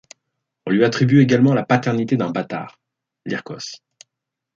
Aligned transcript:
On 0.65 0.71
lui 0.71 0.83
attribue 0.83 1.21
également 1.21 1.53
la 1.53 1.63
paternité 1.63 2.17
d’un 2.17 2.31
bâtard, 2.31 2.79
Lyrcos. 3.27 3.83